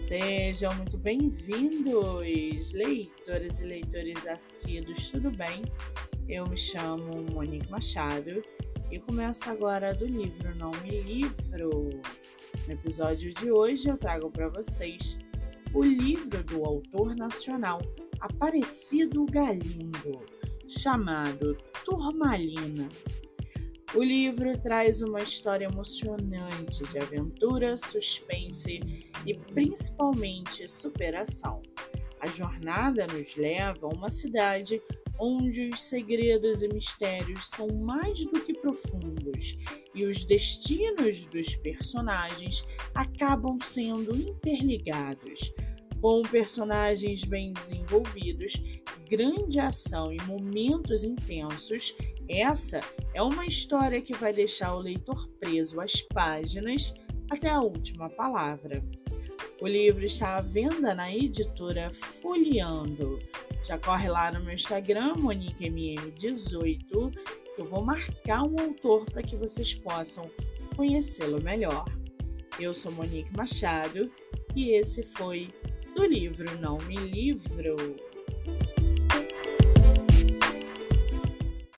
Sejam 0.00 0.74
muito 0.76 0.96
bem-vindos, 0.96 2.72
leitores 2.72 3.60
e 3.60 3.66
leitores 3.66 4.26
assíduos, 4.26 5.10
tudo 5.10 5.30
bem? 5.30 5.60
Eu 6.26 6.46
me 6.46 6.56
chamo 6.56 7.22
Monique 7.30 7.70
Machado 7.70 8.42
e 8.90 8.98
começo 8.98 9.50
agora 9.50 9.92
do 9.92 10.06
livro 10.06 10.56
Não 10.56 10.70
Me 10.82 11.02
Livro. 11.02 11.90
No 12.66 12.72
episódio 12.72 13.34
de 13.34 13.52
hoje 13.52 13.90
eu 13.90 13.98
trago 13.98 14.30
para 14.30 14.48
vocês 14.48 15.18
o 15.74 15.84
livro 15.84 16.42
do 16.44 16.64
autor 16.64 17.14
nacional 17.14 17.82
Aparecido 18.20 19.26
Galindo, 19.26 20.24
chamado 20.66 21.58
Turmalina. 21.84 22.88
O 23.94 24.02
livro 24.02 24.56
traz 24.62 25.02
uma 25.02 25.20
história 25.20 25.66
emocionante 25.66 26.84
de 26.84 26.98
aventura, 26.98 27.76
suspense 27.76 28.80
e 29.26 29.34
principalmente 29.34 30.66
superação. 30.68 31.62
A 32.20 32.26
jornada 32.26 33.06
nos 33.06 33.34
leva 33.36 33.86
a 33.86 33.88
uma 33.88 34.10
cidade 34.10 34.80
onde 35.18 35.68
os 35.68 35.82
segredos 35.82 36.62
e 36.62 36.68
mistérios 36.68 37.48
são 37.48 37.68
mais 37.68 38.24
do 38.26 38.40
que 38.40 38.54
profundos 38.54 39.58
e 39.94 40.04
os 40.06 40.24
destinos 40.24 41.26
dos 41.26 41.54
personagens 41.56 42.66
acabam 42.94 43.58
sendo 43.58 44.16
interligados. 44.16 45.52
Com 46.00 46.22
personagens 46.22 47.24
bem 47.24 47.52
desenvolvidos, 47.52 48.54
grande 49.10 49.60
ação 49.60 50.10
e 50.10 50.16
momentos 50.22 51.04
intensos, 51.04 51.94
essa 52.26 52.80
é 53.12 53.22
uma 53.22 53.44
história 53.44 54.00
que 54.00 54.14
vai 54.14 54.32
deixar 54.32 54.74
o 54.74 54.80
leitor 54.80 55.28
preso 55.38 55.78
às 55.78 56.00
páginas 56.00 56.94
até 57.30 57.48
a 57.48 57.60
última 57.60 58.10
palavra. 58.10 58.82
O 59.60 59.66
livro 59.66 60.04
está 60.04 60.36
à 60.36 60.40
venda 60.40 60.94
na 60.94 61.14
editora 61.14 61.90
Folheando. 61.92 63.18
Já 63.66 63.78
corre 63.78 64.08
lá 64.08 64.32
no 64.32 64.44
meu 64.44 64.54
Instagram, 64.54 65.14
MoniqueMM18, 65.14 67.14
eu 67.58 67.64
vou 67.64 67.84
marcar 67.84 68.42
um 68.42 68.58
autor 68.58 69.04
para 69.04 69.22
que 69.22 69.36
vocês 69.36 69.74
possam 69.74 70.30
conhecê-lo 70.74 71.42
melhor. 71.42 71.84
Eu 72.58 72.72
sou 72.72 72.90
Monique 72.92 73.34
Machado 73.36 74.10
e 74.56 74.72
esse 74.72 75.02
foi 75.02 75.48
do 75.94 76.04
livro 76.04 76.58
Não 76.58 76.78
Me 76.78 76.96
Livro. 76.96 77.76